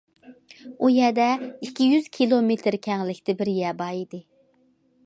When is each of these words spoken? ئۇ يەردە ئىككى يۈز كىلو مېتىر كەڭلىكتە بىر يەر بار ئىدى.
ئۇ 0.85 0.89
يەردە 0.93 1.27
ئىككى 1.67 1.91
يۈز 1.91 2.09
كىلو 2.19 2.41
مېتىر 2.49 2.79
كەڭلىكتە 2.89 3.39
بىر 3.43 3.53
يەر 3.61 3.79
بار 3.85 3.97
ئىدى. 4.01 4.27